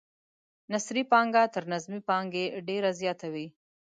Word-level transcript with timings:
نثري 0.71 1.03
پانګه 1.11 1.43
تر 1.53 1.63
نظمي 1.71 1.99
پانګې 2.09 2.45
ډیره 2.67 2.89
زیاته 2.99 3.27
وي. 3.33 3.47